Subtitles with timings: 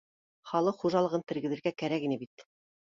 [0.51, 2.51] Халыҡ хужалығын тергеҙергә кәрәк пие бит